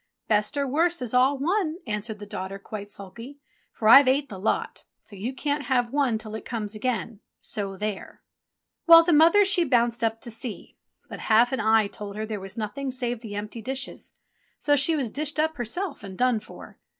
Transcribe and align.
"Best 0.27 0.57
or 0.57 0.65
worst 0.65 1.03
is 1.03 1.13
all 1.13 1.37
one," 1.37 1.75
answered 1.85 2.17
the 2.17 2.25
daughter 2.25 2.57
quite 2.57 2.91
sulky, 2.91 3.39
"for 3.71 3.87
I've 3.87 4.07
ate 4.07 4.29
the 4.29 4.39
lot, 4.39 4.83
so 4.99 5.15
you 5.15 5.31
can't 5.31 5.65
have 5.65 5.93
one 5.93 6.17
till 6.17 6.33
it 6.33 6.43
comes 6.43 6.73
again— 6.73 7.19
so 7.53 7.77
there!" 7.77 8.23
Well, 8.87 9.03
the 9.03 9.13
mother 9.13 9.45
she 9.45 9.63
bounced 9.63 10.03
up 10.03 10.19
to 10.21 10.31
see; 10.31 10.75
but 11.07 11.19
half 11.19 11.51
an 11.51 11.59
eye 11.59 11.85
told 11.85 12.15
her 12.15 12.25
there 12.25 12.39
was 12.39 12.57
nothing 12.57 12.89
save 12.89 13.19
the 13.21 13.35
empty 13.35 13.61
dishes; 13.61 14.13
so 14.57 14.75
she 14.75 14.95
was 14.95 15.11
dished 15.11 15.39
up 15.39 15.57
herself 15.57 16.03
and 16.03 16.17
done 16.17 16.39
for. 16.39 16.79